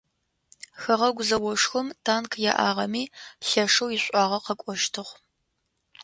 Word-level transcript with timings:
Хэгъэгу 0.81 1.23
зэошхом 1.27 1.87
танк 2.05 2.31
яӏагъэми 2.51 3.03
лъэшэу 3.47 3.93
ишӏуагъэ 3.95 4.39
къэкӏощтыгъ. 4.45 5.11